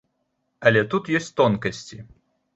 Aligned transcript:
Але 0.69 0.81
тут 0.95 1.11
ёсць 1.21 1.31
тонкасці. 1.43 2.01